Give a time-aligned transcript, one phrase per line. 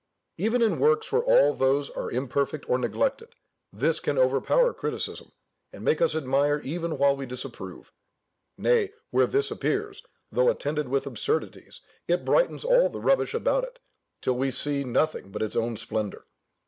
[0.39, 3.35] Even in works where all those are imperfect or neglected,
[3.71, 5.31] this can overpower criticism,
[5.71, 7.91] and make us admire even while we disapprove.
[8.57, 10.01] Nay, where this appears,
[10.31, 13.77] though attended with absurdities, it brightens all the rubbish about it,
[14.21, 16.25] till we see nothing but its own splendour.